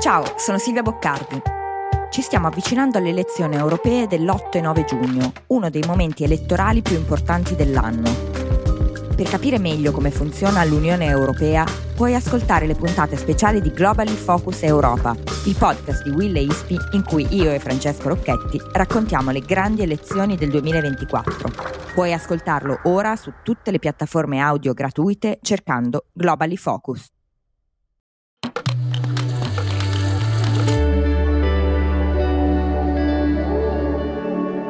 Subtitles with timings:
[0.00, 1.42] Ciao, sono Silvia Boccardi.
[2.08, 6.94] Ci stiamo avvicinando alle elezioni europee dell'8 e 9 giugno, uno dei momenti elettorali più
[6.94, 8.08] importanti dell'anno.
[9.16, 11.64] Per capire meglio come funziona l'Unione Europea,
[11.96, 15.16] puoi ascoltare le puntate speciali di Globally Focus Europa,
[15.46, 19.82] il podcast di Will e Ispi in cui io e Francesco Rocchetti raccontiamo le grandi
[19.82, 21.50] elezioni del 2024.
[21.92, 27.08] Puoi ascoltarlo ora su tutte le piattaforme audio gratuite cercando Globally Focus.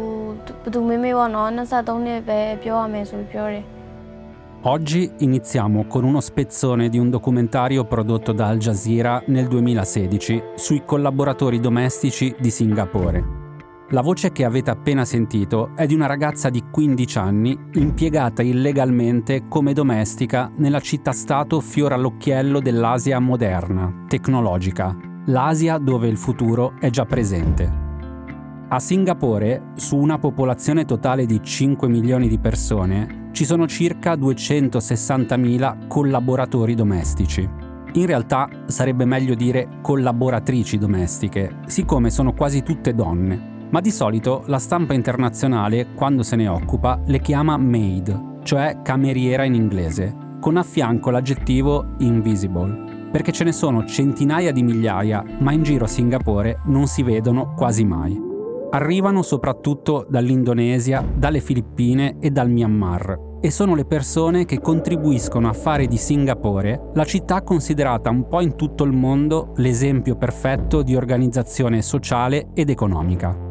[0.61, 3.65] ဘယ်သူမေးမေးပေါ့နော်23နှစ်ပဲပြောရမယ်ဆိုပြီးပြောတယ်။
[4.65, 10.83] Oggi iniziamo con uno spezzone di un documentario prodotto da Al Jazeera nel 2016 sui
[10.85, 13.36] collaboratori domestici di Singapore.
[13.92, 19.44] La voce che avete appena sentito è di una ragazza di 15 anni impiegata illegalmente
[19.48, 24.94] come domestica nella città-stato fiore all'occhiello dell'Asia moderna, tecnologica,
[25.24, 27.86] l'Asia dove il futuro è già presente.
[28.68, 35.88] A Singapore, su una popolazione totale di 5 milioni di persone, ci sono circa 260.000
[35.88, 37.48] collaboratori domestici.
[37.94, 44.42] In realtà sarebbe meglio dire collaboratrici domestiche, siccome sono quasi tutte donne ma di solito
[44.46, 50.56] la stampa internazionale, quando se ne occupa, le chiama maid, cioè cameriera in inglese, con
[50.56, 55.88] a fianco l'aggettivo invisible, perché ce ne sono centinaia di migliaia, ma in giro a
[55.88, 58.26] Singapore non si vedono quasi mai.
[58.70, 65.52] Arrivano soprattutto dall'Indonesia, dalle Filippine e dal Myanmar e sono le persone che contribuiscono a
[65.52, 70.96] fare di Singapore la città considerata un po' in tutto il mondo l'esempio perfetto di
[70.96, 73.47] organizzazione sociale ed economica.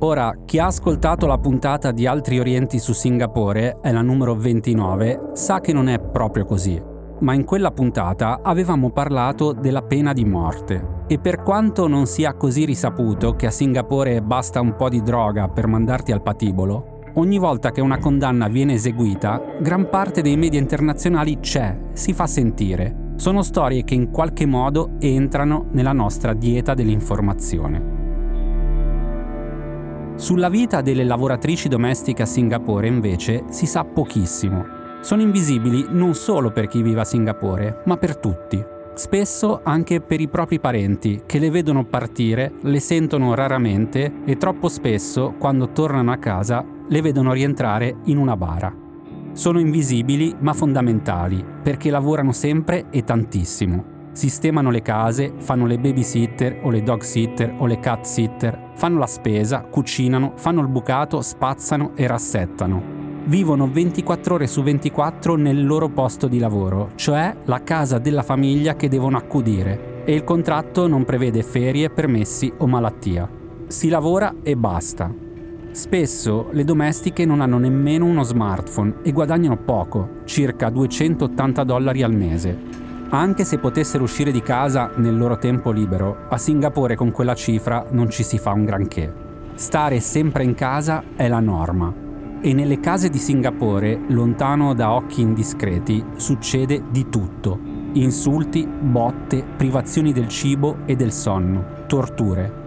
[0.00, 5.30] Ora, chi ha ascoltato la puntata di Altri Orienti su Singapore, è la numero 29,
[5.32, 6.78] sa che non è proprio così.
[7.20, 11.04] Ma in quella puntata avevamo parlato della pena di morte.
[11.06, 15.48] E per quanto non sia così risaputo che a Singapore basta un po' di droga
[15.48, 20.60] per mandarti al patibolo, ogni volta che una condanna viene eseguita, gran parte dei media
[20.60, 23.14] internazionali c'è, si fa sentire.
[23.16, 27.95] Sono storie che in qualche modo entrano nella nostra dieta dell'informazione.
[30.16, 34.64] Sulla vita delle lavoratrici domestiche a Singapore invece si sa pochissimo.
[35.02, 38.64] Sono invisibili non solo per chi vive a Singapore, ma per tutti.
[38.94, 44.68] Spesso anche per i propri parenti, che le vedono partire, le sentono raramente e troppo
[44.68, 48.74] spesso, quando tornano a casa, le vedono rientrare in una bara.
[49.32, 56.60] Sono invisibili ma fondamentali, perché lavorano sempre e tantissimo sistemano le case, fanno le babysitter
[56.62, 61.20] o le dog sitter o le cat sitter, fanno la spesa, cucinano, fanno il bucato,
[61.20, 62.82] spazzano e rassettano.
[63.26, 68.74] Vivono 24 ore su 24 nel loro posto di lavoro, cioè la casa della famiglia
[68.74, 73.28] che devono accudire, e il contratto non prevede ferie, permessi o malattia.
[73.66, 75.12] Si lavora e basta.
[75.72, 82.14] Spesso le domestiche non hanno nemmeno uno smartphone e guadagnano poco, circa 280 dollari al
[82.14, 82.75] mese.
[83.08, 87.86] Anche se potessero uscire di casa nel loro tempo libero, a Singapore con quella cifra
[87.90, 89.14] non ci si fa un granché.
[89.54, 91.92] Stare sempre in casa è la norma.
[92.40, 97.58] E nelle case di Singapore, lontano da occhi indiscreti, succede di tutto.
[97.92, 102.64] Insulti, botte, privazioni del cibo e del sonno, torture.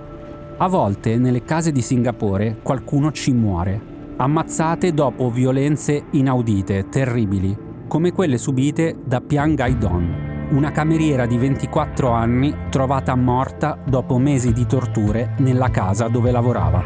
[0.58, 3.80] A volte nelle case di Singapore qualcuno ci muore,
[4.16, 7.56] ammazzate dopo violenze inaudite, terribili,
[7.88, 14.18] come quelle subite da Piang Gai Don, una cameriera di 24 anni trovata morta dopo
[14.18, 16.84] mesi di torture nella casa dove lavorava.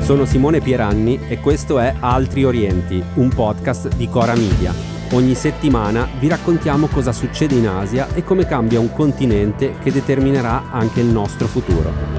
[0.00, 4.72] Sono Simone Pieranni e questo è Altri Orienti, un podcast di Cora Media.
[5.12, 10.70] Ogni settimana vi raccontiamo cosa succede in Asia e come cambia un continente che determinerà
[10.70, 12.13] anche il nostro futuro.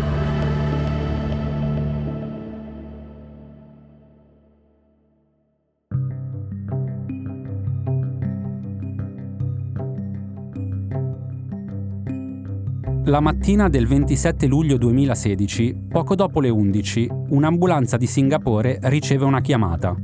[13.07, 19.41] La mattina del 27 luglio 2016, poco dopo le 11, un'ambulanza di Singapore riceve una
[19.41, 19.95] chiamata.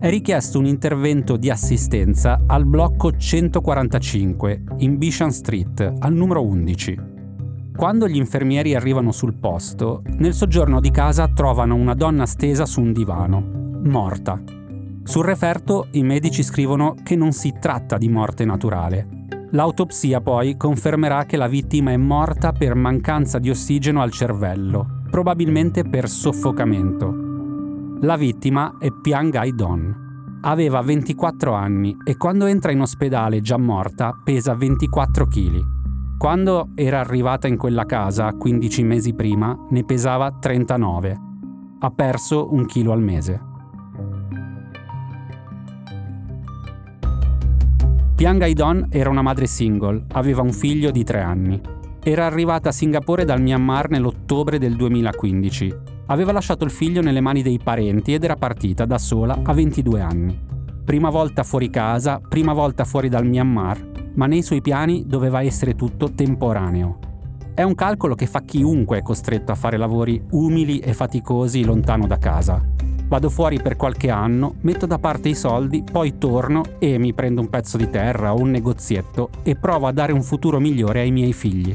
[0.00, 6.98] È richiesto un intervento di assistenza al blocco 145 in Bishan Street, al numero 11.
[7.76, 12.80] Quando gli infermieri arrivano sul posto, nel soggiorno di casa trovano una donna stesa su
[12.80, 13.40] un divano,
[13.84, 14.42] morta.
[15.04, 19.17] Sul referto i medici scrivono che non si tratta di morte naturale,
[19.52, 25.84] L'autopsia poi confermerà che la vittima è morta per mancanza di ossigeno al cervello, probabilmente
[25.84, 27.26] per soffocamento.
[28.02, 30.40] La vittima è Piang Gai Don.
[30.42, 35.76] Aveva 24 anni e quando entra in ospedale già morta pesa 24 kg.
[36.18, 41.20] Quando era arrivata in quella casa 15 mesi prima ne pesava 39.
[41.80, 43.47] Ha perso un chilo al mese.
[48.18, 51.60] Piang Aidon era una madre single, aveva un figlio di tre anni.
[52.02, 55.74] Era arrivata a Singapore dal Myanmar nell'ottobre del 2015.
[56.06, 60.00] Aveva lasciato il figlio nelle mani dei parenti ed era partita da sola a 22
[60.00, 60.36] anni.
[60.84, 65.76] Prima volta fuori casa, prima volta fuori dal Myanmar, ma nei suoi piani doveva essere
[65.76, 66.98] tutto temporaneo.
[67.54, 72.08] È un calcolo che fa chiunque è costretto a fare lavori umili e faticosi lontano
[72.08, 72.77] da casa.
[73.08, 77.40] Vado fuori per qualche anno, metto da parte i soldi, poi torno e mi prendo
[77.40, 81.10] un pezzo di terra o un negozietto e provo a dare un futuro migliore ai
[81.10, 81.74] miei figli.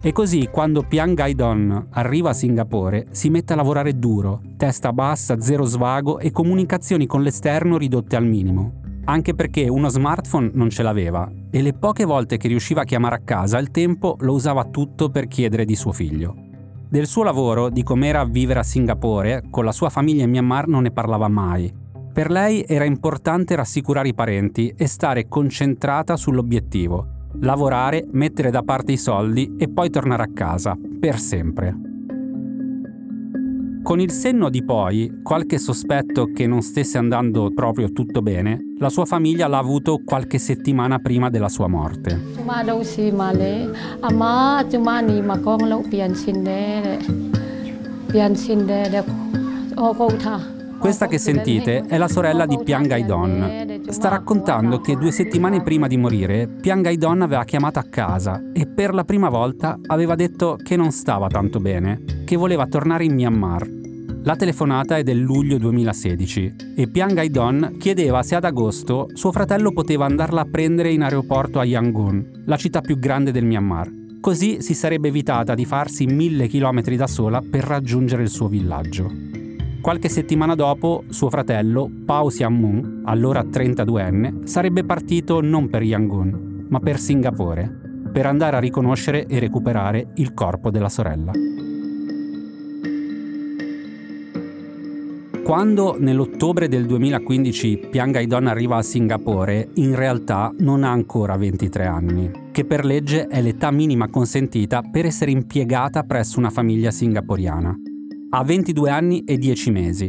[0.00, 5.40] E così quando Piang Gaidon arriva a Singapore si mette a lavorare duro, testa bassa,
[5.40, 8.74] zero svago e comunicazioni con l'esterno ridotte al minimo.
[9.06, 13.16] Anche perché uno smartphone non ce l'aveva e le poche volte che riusciva a chiamare
[13.16, 16.49] a casa il tempo lo usava tutto per chiedere di suo figlio.
[16.90, 20.82] Del suo lavoro, di com'era vivere a Singapore, con la sua famiglia in Myanmar non
[20.82, 21.72] ne parlava mai.
[22.12, 27.28] Per lei era importante rassicurare i parenti e stare concentrata sull'obiettivo.
[27.42, 31.99] Lavorare, mettere da parte i soldi e poi tornare a casa, per sempre.
[33.82, 38.90] Con il senno di poi, qualche sospetto che non stesse andando proprio tutto bene, la
[38.90, 42.20] sua famiglia l'ha avuto qualche settimana prima della sua morte.
[50.78, 53.69] Questa che sentite è la sorella di Piang Gaidon.
[53.90, 58.66] Sta raccontando che due settimane prima di morire, Piang Gaidon aveva chiamato a casa e
[58.66, 63.14] per la prima volta aveva detto che non stava tanto bene, che voleva tornare in
[63.14, 63.68] Myanmar.
[64.22, 69.72] La telefonata è del luglio 2016 e Piang Gaidon chiedeva se ad agosto suo fratello
[69.72, 73.90] poteva andarla a prendere in aeroporto a Yangon, la città più grande del Myanmar.
[74.20, 79.39] Così si sarebbe evitata di farsi mille chilometri da sola per raggiungere il suo villaggio.
[79.80, 86.80] Qualche settimana dopo, suo fratello, Pao Siam-moon, allora 32enne, sarebbe partito non per Yangon, ma
[86.80, 87.80] per Singapore,
[88.12, 91.32] per andare a riconoscere e recuperare il corpo della sorella.
[95.42, 101.86] Quando nell'ottobre del 2015 Piang Gaidon arriva a Singapore, in realtà non ha ancora 23
[101.86, 107.79] anni, che per legge è l'età minima consentita per essere impiegata presso una famiglia singaporiana.
[108.32, 110.08] Ha 22 anni e 10 mesi.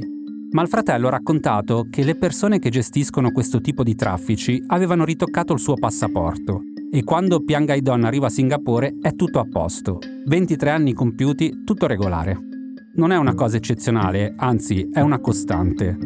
[0.51, 5.05] Ma il fratello ha raccontato che le persone che gestiscono questo tipo di traffici avevano
[5.05, 9.97] ritoccato il suo passaporto e quando Piang Gaidon arriva a Singapore è tutto a posto.
[10.27, 12.37] 23 anni compiuti, tutto regolare.
[12.93, 15.97] Non è una cosa eccezionale, anzi è una costante.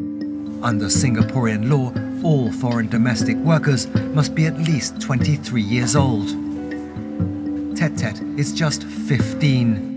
[0.62, 1.92] Under Singaporean law,
[2.22, 6.34] all foreign domestic workers must be at least 23 years old.
[7.74, 9.95] Tet Tet is just 15.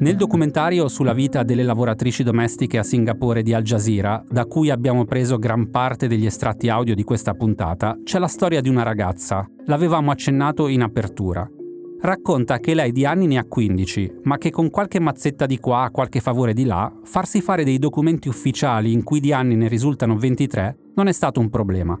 [0.00, 5.04] Nel documentario sulla vita delle lavoratrici domestiche a Singapore di Al Jazeera, da cui abbiamo
[5.04, 9.44] preso gran parte degli estratti audio di questa puntata, c'è la storia di una ragazza.
[9.64, 11.50] L'avevamo accennato in apertura.
[12.00, 15.88] Racconta che lei di anni ne ha 15, ma che con qualche mazzetta di qua,
[15.92, 20.14] qualche favore di là, farsi fare dei documenti ufficiali in cui di anni ne risultano
[20.14, 21.98] 23 non è stato un problema.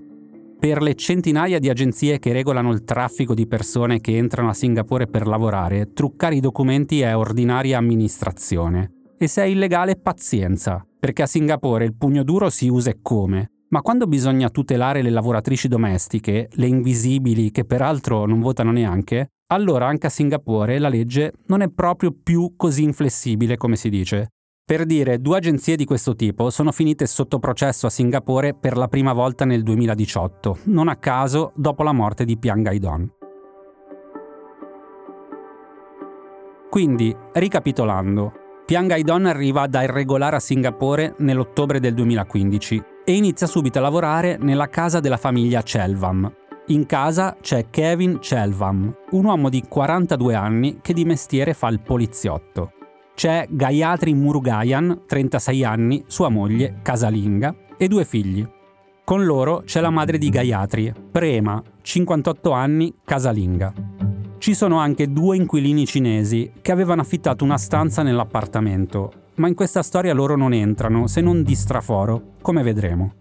[0.60, 5.06] Per le centinaia di agenzie che regolano il traffico di persone che entrano a Singapore
[5.06, 8.90] per lavorare, truccare i documenti è ordinaria amministrazione.
[9.16, 13.52] E se è illegale, pazienza, perché a Singapore il pugno duro si usa e come.
[13.68, 19.86] Ma quando bisogna tutelare le lavoratrici domestiche, le invisibili che peraltro non votano neanche, allora
[19.86, 24.30] anche a Singapore la legge non è proprio più così inflessibile come si dice.
[24.68, 28.86] Per dire, due agenzie di questo tipo sono finite sotto processo a Singapore per la
[28.86, 33.10] prima volta nel 2018, non a caso dopo la morte di Piang Gaidon.
[36.68, 38.32] Quindi, ricapitolando,
[38.66, 44.36] Piang Gaidon arriva da irregolare a Singapore nell'ottobre del 2015 e inizia subito a lavorare
[44.38, 46.30] nella casa della famiglia Chelvam.
[46.66, 51.80] In casa c'è Kevin Chelvam, un uomo di 42 anni che di mestiere fa il
[51.80, 52.72] poliziotto
[53.18, 58.46] c'è Gayatri Murugayan, 36 anni, sua moglie, casalinga, e due figli.
[59.02, 63.72] Con loro c'è la madre di Gayatri, Prema, 58 anni, casalinga.
[64.38, 69.82] Ci sono anche due inquilini cinesi che avevano affittato una stanza nell'appartamento, ma in questa
[69.82, 73.14] storia loro non entrano se non di straforo, come vedremo.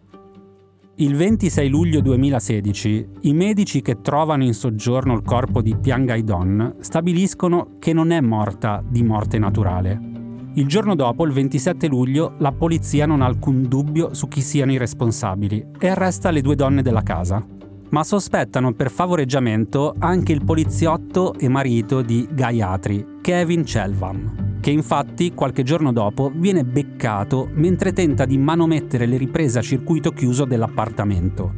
[0.99, 6.77] Il 26 luglio 2016 i medici che trovano in soggiorno il corpo di Pian Gaidon
[6.79, 9.99] stabiliscono che non è morta di morte naturale.
[10.55, 14.71] Il giorno dopo, il 27 luglio, la polizia non ha alcun dubbio su chi siano
[14.71, 17.45] i responsabili e arresta le due donne della casa.
[17.89, 25.33] Ma sospettano per favoreggiamento anche il poliziotto e marito di Gayatri, Kevin Chelvam che infatti
[25.33, 31.53] qualche giorno dopo viene beccato mentre tenta di manomettere le riprese a circuito chiuso dell'appartamento.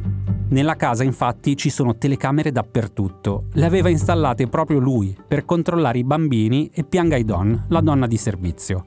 [0.50, 3.44] Nella casa infatti ci sono telecamere dappertutto.
[3.52, 8.84] Le aveva installate proprio lui per controllare i bambini e Piangaidon, la donna di servizio.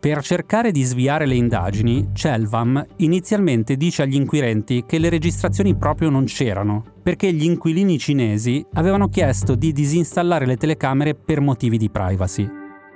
[0.00, 6.08] Per cercare di sviare le indagini, Chelvam inizialmente dice agli inquirenti che le registrazioni proprio
[6.08, 11.90] non c'erano, perché gli inquilini cinesi avevano chiesto di disinstallare le telecamere per motivi di
[11.90, 12.48] privacy.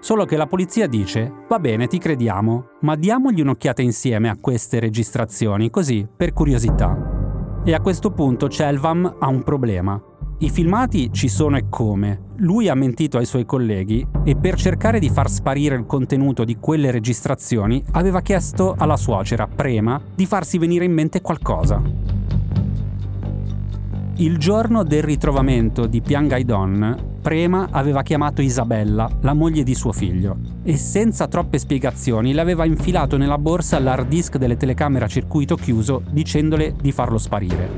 [0.02, 4.80] Solo che la polizia dice, va bene, ti crediamo, ma diamogli un'occhiata insieme a queste
[4.80, 7.62] registrazioni, così, per curiosità.
[7.64, 10.02] E a questo punto Chelvam ha un problema.
[10.38, 12.32] I filmati ci sono e come.
[12.38, 16.56] Lui ha mentito ai suoi colleghi e per cercare di far sparire il contenuto di
[16.58, 21.80] quelle registrazioni aveva chiesto alla suocera, Prema, di farsi venire in mente qualcosa.
[24.16, 26.26] Il giorno del ritrovamento di Pian
[27.22, 32.64] Prema aveva chiamato Isabella, la moglie di suo figlio, e senza troppe spiegazioni le aveva
[32.64, 37.70] infilato nella borsa l'hard disk delle telecamere a circuito chiuso dicendole di farlo sparire.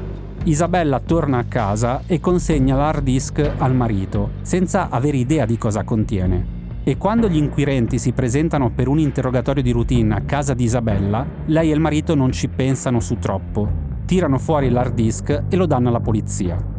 [0.44, 5.84] Isabella torna a casa e consegna l'hard disk al marito, senza avere idea di cosa
[5.84, 6.62] contiene.
[6.82, 11.26] E quando gli inquirenti si presentano per un interrogatorio di routine a casa di Isabella,
[11.46, 13.68] lei e il marito non ci pensano su troppo.
[14.06, 16.73] Tirano fuori l'hard disk e lo danno alla polizia.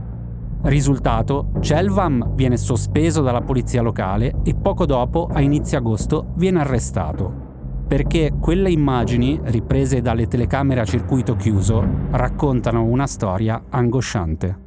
[0.66, 7.84] Risultato, Chelvam viene sospeso dalla polizia locale e poco dopo, a inizio agosto, viene arrestato.
[7.88, 14.64] Perché quelle immagini, riprese dalle telecamere a circuito chiuso, raccontano una storia angosciante.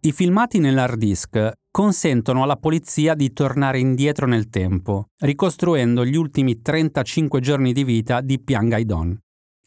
[0.00, 6.60] I filmati nell'hard disk consentono alla polizia di tornare indietro nel tempo, ricostruendo gli ultimi
[6.60, 9.16] 35 giorni di vita di Pian Gaidon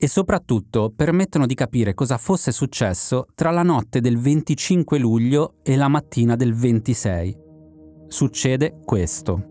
[0.03, 5.75] e soprattutto permettono di capire cosa fosse successo tra la notte del 25 luglio e
[5.75, 7.37] la mattina del 26.
[8.07, 9.45] Succede questo.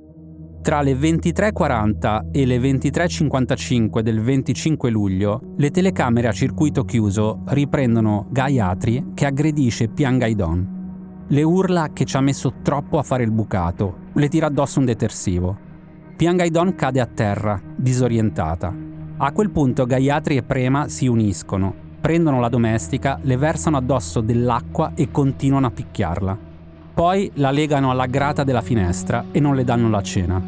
[0.60, 8.26] Tra le 23.40 e le 23.55 del 25 luglio, le telecamere a circuito chiuso riprendono
[8.28, 11.26] Gayatri che aggredisce Pian Gaidon.
[11.28, 14.84] Le urla che ci ha messo troppo a fare il bucato, le tira addosso un
[14.86, 15.56] detersivo.
[16.16, 18.89] Pian Gaidon cade a terra, disorientata.
[19.22, 24.92] A quel punto Gaiatri e Prema si uniscono, prendono la domestica, le versano addosso dell'acqua
[24.94, 26.38] e continuano a picchiarla.
[26.94, 30.42] Poi la legano alla grata della finestra e non le danno la cena.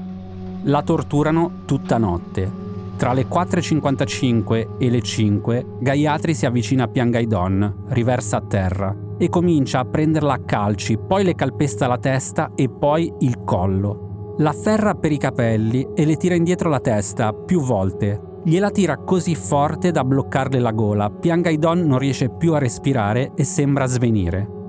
[0.62, 2.50] La torturano tutta notte.
[2.97, 9.29] Tra le 4.55 e le 5, Gaiatri si avvicina a Piangaidon, riversa a terra e
[9.29, 14.35] comincia a prenderla a calci, poi le calpesta la testa e poi il collo.
[14.38, 18.99] La afferra per i capelli e le tira indietro la testa più volte, gliela tira
[18.99, 21.11] così forte da bloccarle la gola.
[21.11, 24.61] Piangaidon non riesce più a respirare e sembra svenire.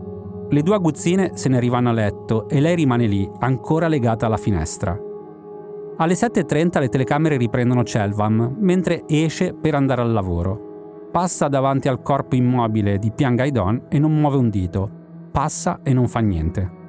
[0.49, 4.37] Le due aguzzine se ne arrivano a letto e lei rimane lì, ancora legata alla
[4.37, 4.97] finestra.
[5.97, 11.09] Alle 7.30 le telecamere riprendono Chelvam, mentre esce per andare al lavoro.
[11.11, 14.89] Passa davanti al corpo immobile di Piangaidon e non muove un dito.
[15.31, 16.81] Passa e non fa niente.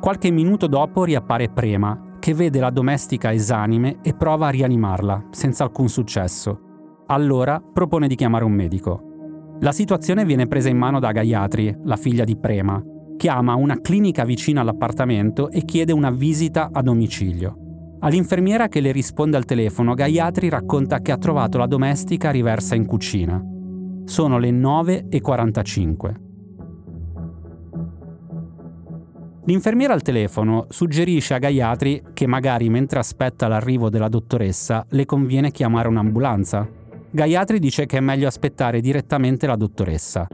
[0.00, 5.62] Qualche minuto dopo riappare Prema, che vede la domestica esanime e prova a rianimarla, senza
[5.62, 7.04] alcun successo.
[7.06, 9.54] Allora propone di chiamare un medico.
[9.60, 12.82] La situazione viene presa in mano da Gayatri, la figlia di Prema.
[13.16, 17.96] Chiama una clinica vicina all'appartamento e chiede una visita a domicilio.
[18.00, 22.86] All'infermiera che le risponde al telefono, Gayatri racconta che ha trovato la domestica riversa in
[22.86, 23.40] cucina.
[24.04, 26.25] Sono le 9.45.
[29.46, 35.52] L'infermiera al telefono suggerisce a Gayatri che magari mentre aspetta l'arrivo della dottoressa le conviene
[35.52, 36.68] chiamare un'ambulanza.
[37.08, 40.26] Gayatri dice che è meglio aspettare direttamente la dottoressa.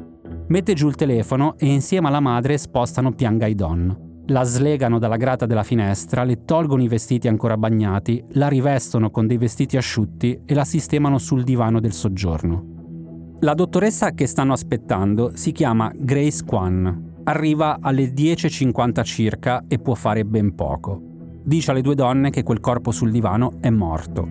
[0.48, 4.24] Mette giù il telefono e insieme alla madre spostano Pian Gaidon.
[4.28, 9.26] La slegano dalla grata della finestra, le tolgono i vestiti ancora bagnati, la rivestono con
[9.26, 13.36] dei vestiti asciutti e la sistemano sul divano del soggiorno.
[13.40, 19.94] La dottoressa che stanno aspettando si chiama Grace Kwan Arriva alle 10.50 circa e può
[19.94, 21.00] fare ben poco.
[21.44, 24.28] Dice alle due donne che quel corpo sul divano è morto.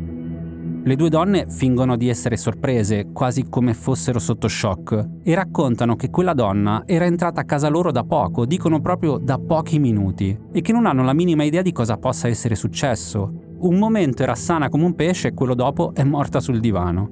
[0.84, 6.10] Le due donne fingono di essere sorprese, quasi come fossero sotto shock, e raccontano che
[6.10, 10.62] quella donna era entrata a casa loro da poco, dicono proprio da pochi minuti, e
[10.62, 13.32] che non hanno la minima idea di cosa possa essere successo.
[13.60, 17.10] Un momento era sana come un pesce e quello dopo è morta sul divano.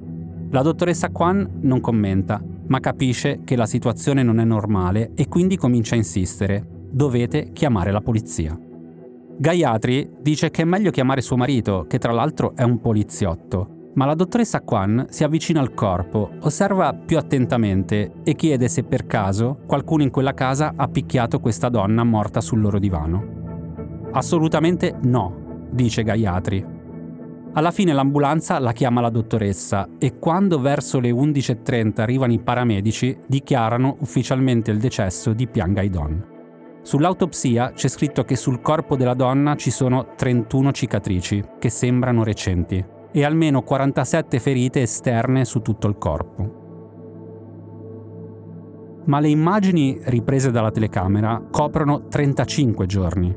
[0.50, 5.56] La dottoressa Kwan non commenta, ma capisce che la situazione non è normale e quindi
[5.56, 6.64] comincia a insistere.
[6.90, 8.58] Dovete chiamare la polizia.
[9.38, 14.06] Gayatri dice che è meglio chiamare suo marito, che tra l'altro è un poliziotto, ma
[14.06, 19.60] la dottoressa Kwan si avvicina al corpo, osserva più attentamente e chiede se per caso
[19.66, 24.08] qualcuno in quella casa ha picchiato questa donna morta sul loro divano.
[24.12, 26.78] Assolutamente no, dice Gayatri.
[27.52, 33.18] Alla fine l'ambulanza la chiama la dottoressa e quando verso le 11.30 arrivano i paramedici
[33.26, 36.26] dichiarano ufficialmente il decesso di Pian Gaidon.
[36.82, 42.82] Sull'autopsia c'è scritto che sul corpo della donna ci sono 31 cicatrici, che sembrano recenti
[43.10, 46.58] e almeno 47 ferite esterne su tutto il corpo.
[49.06, 53.36] Ma le immagini riprese dalla telecamera coprono 35 giorni.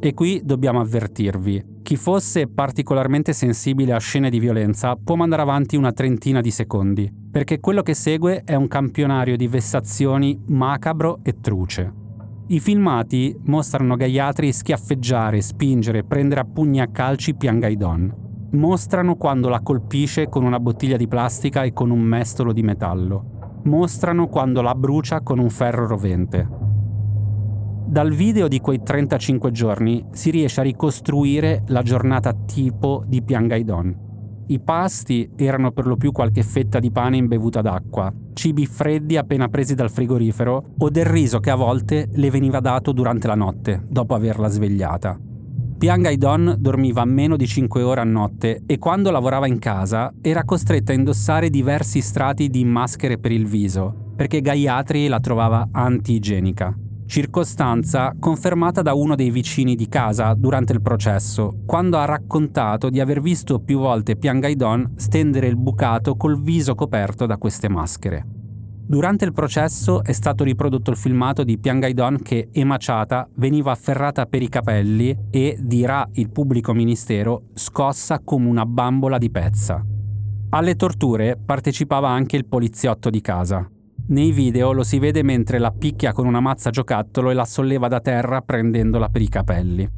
[0.00, 5.76] E qui dobbiamo avvertirvi, chi fosse particolarmente sensibile a scene di violenza può mandare avanti
[5.76, 11.40] una trentina di secondi, perché quello che segue è un campionario di vessazioni macabro e
[11.42, 11.92] truce.
[12.46, 18.22] I filmati mostrano Gaiatri schiaffeggiare, spingere, prendere a pugni a calci Pian Gaidon
[18.54, 23.60] mostrano quando la colpisce con una bottiglia di plastica e con un mestolo di metallo.
[23.64, 26.63] Mostrano quando la brucia con un ferro rovente.
[27.86, 34.02] Dal video di quei 35 giorni si riesce a ricostruire la giornata tipo di Piangaidon.
[34.46, 39.48] I pasti erano per lo più qualche fetta di pane imbevuta d'acqua, cibi freddi appena
[39.48, 43.84] presi dal frigorifero o del riso che a volte le veniva dato durante la notte,
[43.86, 45.18] dopo averla svegliata.
[45.76, 50.44] Pian Gaidon dormiva meno di 5 ore a notte e quando lavorava in casa era
[50.44, 56.78] costretta a indossare diversi strati di maschere per il viso, perché Gayatri la trovava anti-igienica.
[57.14, 62.98] Circostanza confermata da uno dei vicini di casa durante il processo, quando ha raccontato di
[62.98, 68.26] aver visto più volte Pian Gaidon stendere il bucato col viso coperto da queste maschere.
[68.84, 74.42] Durante il processo è stato riprodotto il filmato di Piangaidon che, emaciata, veniva afferrata per
[74.42, 79.80] i capelli e, dirà il pubblico ministero, scossa come una bambola di pezza.
[80.48, 83.68] Alle torture partecipava anche il poliziotto di casa.
[84.06, 87.88] Nei video lo si vede mentre la picchia con una mazza giocattolo e la solleva
[87.88, 89.88] da terra prendendola per i capelli.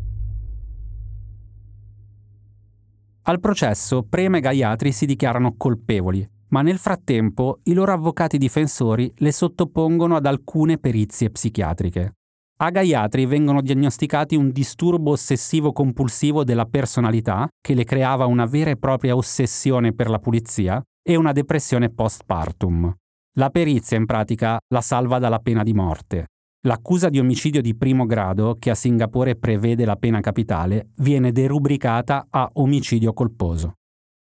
[3.23, 9.11] Al processo Prema e Gaiatri si dichiarano colpevoli ma nel frattempo i loro avvocati difensori
[9.16, 12.12] le sottopongono ad alcune perizie psichiatriche.
[12.59, 18.79] A Gaiatri vengono diagnosticati un disturbo ossessivo-compulsivo della personalità che le creava una vera e
[18.79, 22.95] propria ossessione per la pulizia e una depressione postpartum.
[23.38, 26.27] La perizia in pratica la salva dalla pena di morte.
[26.66, 32.27] L'accusa di omicidio di primo grado, che a Singapore prevede la pena capitale, viene derubricata
[32.31, 33.75] a omicidio colposo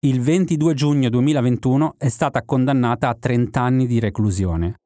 [0.06, 4.76] il 22 giugno 2021 è stata condannata a 30 anni di reclusione.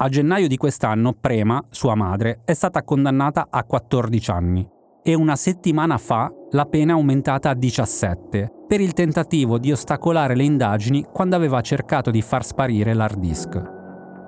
[0.00, 4.68] A gennaio di quest'anno Prema, sua madre, è stata condannata a 14 anni
[5.08, 10.36] e una settimana fa la pena è aumentata a 17 per il tentativo di ostacolare
[10.36, 13.70] le indagini quando aveva cercato di far sparire l'hard disk.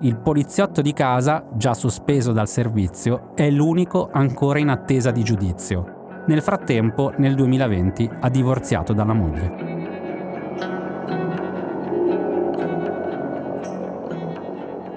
[0.01, 6.23] Il poliziotto di casa, già sospeso dal servizio, è l'unico ancora in attesa di giudizio.
[6.29, 9.69] Nel frattempo, nel 2020, ha divorziato dalla moglie.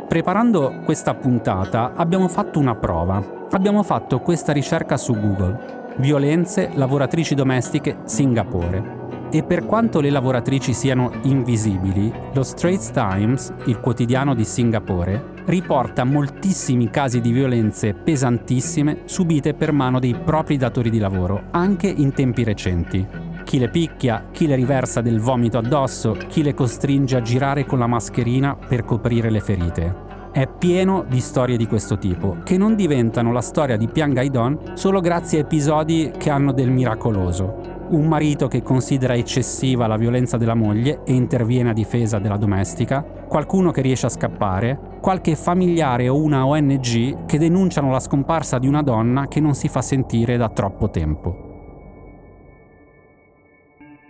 [0.07, 3.41] Preparando questa puntata abbiamo fatto una prova.
[3.53, 5.91] Abbiamo fatto questa ricerca su Google.
[5.97, 9.01] Violenze lavoratrici domestiche Singapore.
[9.31, 16.03] E per quanto le lavoratrici siano invisibili, lo Straits Times, il quotidiano di Singapore, riporta
[16.03, 22.11] moltissimi casi di violenze pesantissime subite per mano dei propri datori di lavoro, anche in
[22.11, 23.05] tempi recenti.
[23.43, 27.77] Chi le picchia, chi le riversa del vomito addosso, chi le costringe a girare con
[27.77, 32.75] la mascherina per coprire le ferite è pieno di storie di questo tipo, che non
[32.75, 37.85] diventano la storia di Pian Gaidon solo grazie a episodi che hanno del miracoloso.
[37.89, 43.03] Un marito che considera eccessiva la violenza della moglie e interviene a difesa della domestica,
[43.03, 48.67] qualcuno che riesce a scappare, qualche familiare o una ONG che denunciano la scomparsa di
[48.67, 51.52] una donna che non si fa sentire da troppo tempo.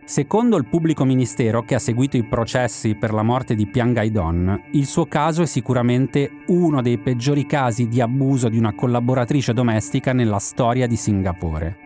[0.06, 4.64] Secondo il pubblico ministero che ha seguito i processi per la morte di Pian Gaidon,
[4.72, 10.12] il suo caso è sicuramente uno dei peggiori casi di abuso di una collaboratrice domestica
[10.12, 11.78] nella storia di Singapore.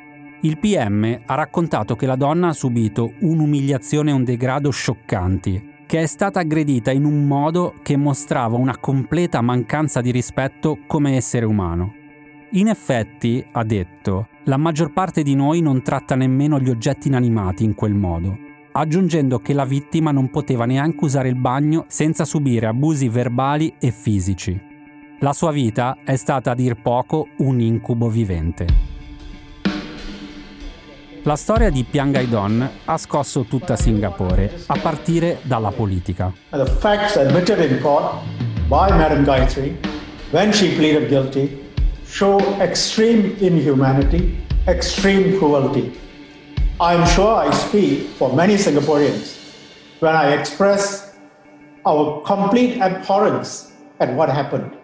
[0.41, 6.01] Il PM ha raccontato che la donna ha subito un'umiliazione e un degrado scioccanti, che
[6.01, 11.45] è stata aggredita in un modo che mostrava una completa mancanza di rispetto come essere
[11.45, 11.93] umano.
[12.51, 17.65] In effetti, ha detto, la maggior parte di noi non tratta nemmeno gli oggetti inanimati
[17.65, 18.37] in quel modo,
[18.71, 23.91] aggiungendo che la vittima non poteva neanche usare il bagno senza subire abusi verbali e
[23.91, 24.57] fisici.
[25.19, 28.65] La sua vita è stata a dir poco un incubo vivente.
[31.23, 36.31] La storia di Piangaidon ha scosso tutta Singapore, a partire dalla politica.
[36.51, 38.23] The facts admitted in court
[38.69, 39.77] by Madam Gayatri
[40.31, 41.65] when she pleaded guilty
[42.07, 45.99] show extreme inhumanity, extreme cruelty.
[46.79, 49.35] I am sure I speak for many Singaporeans
[49.99, 51.17] when I express
[51.85, 54.76] our complete abhorrence at what happened.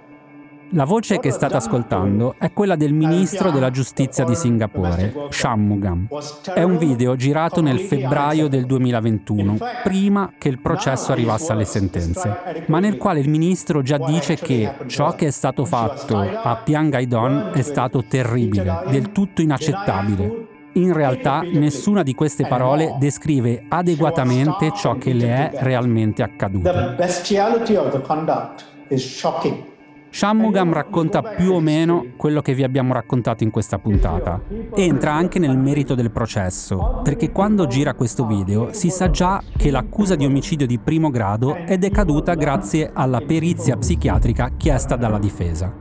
[0.72, 6.08] La voce che state ascoltando è quella del ministro della giustizia di Singapore, Shanmugam.
[6.54, 12.66] È un video girato nel febbraio del 2021, prima che il processo arrivasse alle sentenze,
[12.68, 17.52] ma nel quale il ministro già dice che ciò che è stato fatto a Piangaidon
[17.54, 20.48] è stato terribile, del tutto inaccettabile.
[20.74, 26.72] In realtà nessuna di queste parole descrive adeguatamente ciò che le è realmente accaduto.
[26.72, 29.72] The bestiality of the conduct is shocking.
[30.14, 34.40] Shammugam racconta più o meno quello che vi abbiamo raccontato in questa puntata.
[34.76, 39.72] Entra anche nel merito del processo, perché quando gira questo video si sa già che
[39.72, 45.76] l'accusa di omicidio di primo grado è decaduta grazie alla perizia psichiatrica chiesta dalla difesa.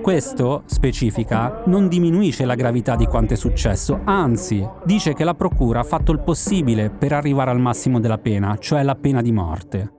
[0.00, 5.80] Questo, specifica, non diminuisce la gravità di quanto è successo, anzi, dice che la Procura
[5.80, 9.92] ha fatto il possibile per arrivare al massimo della pena, cioè la pena di morte.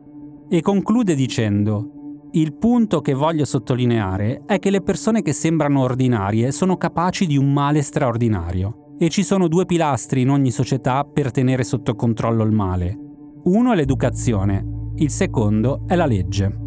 [0.48, 2.03] E conclude dicendo,
[2.36, 7.38] il punto che voglio sottolineare è che le persone che sembrano ordinarie sono capaci di
[7.38, 12.44] un male straordinario e ci sono due pilastri in ogni società per tenere sotto controllo
[12.44, 12.98] il male.
[13.44, 14.66] Uno è l'educazione,
[14.96, 16.58] il secondo è la legge.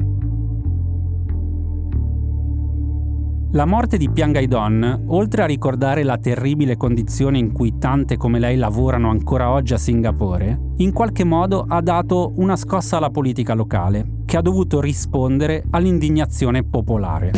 [3.52, 8.57] La morte di Piangaidon, oltre a ricordare la terribile condizione in cui tante come lei
[8.57, 14.15] lavorano ancora oggi a Singapore, in qualche modo ha dato una scossa alla politica locale,
[14.26, 17.32] che ha dovuto rispondere all'indignazione popolare.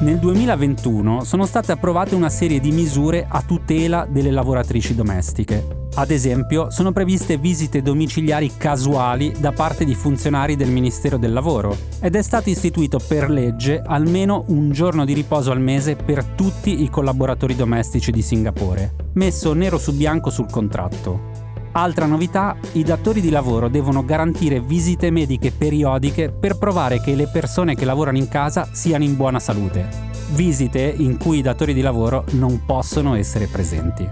[0.00, 6.12] Nel 2021 sono state approvate una serie di misure a tutela delle lavoratrici domestiche, ad
[6.12, 12.14] esempio, sono previste visite domiciliari casuali da parte di funzionari del Ministero del Lavoro ed
[12.14, 16.88] è stato istituito per legge almeno un giorno di riposo al mese per tutti i
[16.88, 21.37] collaboratori domestici di Singapore, messo nero su bianco sul contratto.
[21.72, 27.28] Altra novità, i datori di lavoro devono garantire visite mediche periodiche per provare che le
[27.28, 29.86] persone che lavorano in casa siano in buona salute.
[30.30, 34.08] Visite in cui i datori di lavoro non possono essere presenti.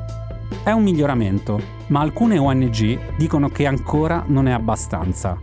[0.63, 5.39] È un miglioramento, ma alcune ONG dicono che ancora non è abbastanza.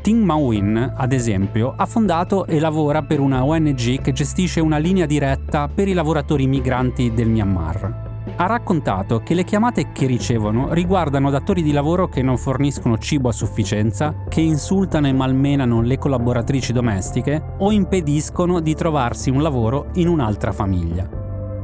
[0.00, 5.06] Ting Mawin, ad esempio, ha fondato e lavora per una ONG che gestisce una linea
[5.06, 8.09] diretta per i lavoratori migranti del Myanmar.
[8.40, 13.28] Ha raccontato che le chiamate che ricevono riguardano datori di lavoro che non forniscono cibo
[13.28, 19.88] a sufficienza, che insultano e malmenano le collaboratrici domestiche o impediscono di trovarsi un lavoro
[19.96, 21.06] in un'altra famiglia.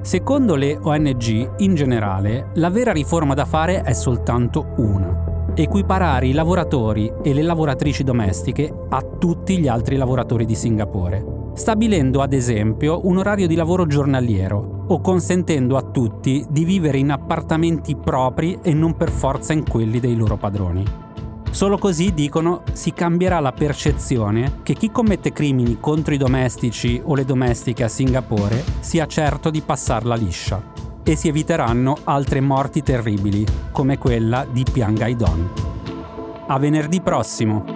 [0.02, 5.54] Secondo le ONG, in generale, la vera riforma da fare è soltanto una.
[5.54, 12.20] Equiparare i lavoratori e le lavoratrici domestiche a tutti gli altri lavoratori di Singapore, stabilendo
[12.20, 17.96] ad esempio un orario di lavoro giornaliero o consentendo a tutti di vivere in appartamenti
[17.96, 20.84] propri e non per forza in quelli dei loro padroni.
[21.50, 27.14] Solo così, dicono, si cambierà la percezione che chi commette crimini contro i domestici o
[27.14, 30.62] le domestiche a Singapore sia certo di passarla liscia
[31.02, 35.50] e si eviteranno altre morti terribili come quella di Piangaidon.
[36.48, 37.75] A venerdì prossimo!